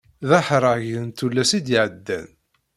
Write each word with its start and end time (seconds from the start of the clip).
D 0.27 0.29
aḥerrag 0.39 0.85
n 1.05 1.07
tullas 1.17 1.51
i 1.57 1.59
d-iɛeddan. 1.65 2.27